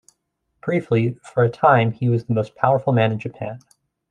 Briefly, 0.63 1.19
for 1.21 1.43
a 1.43 1.49
time 1.51 1.91
he 1.91 2.09
was 2.09 2.25
the 2.25 2.33
most 2.33 2.55
powerful 2.55 2.91
man 2.91 3.11
in 3.11 3.19
Japan. 3.19 3.59